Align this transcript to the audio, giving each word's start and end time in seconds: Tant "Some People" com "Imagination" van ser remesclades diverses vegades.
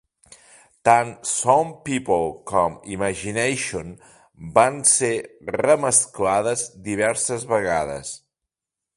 Tant 0.87 1.09
"Some 1.31 1.73
People" 1.89 2.23
com 2.51 2.77
"Imagination" 2.95 3.91
van 4.55 4.79
ser 4.93 5.11
remesclades 5.57 6.63
diverses 6.89 7.45
vegades. 7.53 8.15